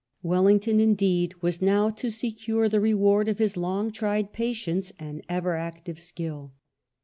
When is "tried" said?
3.91-4.33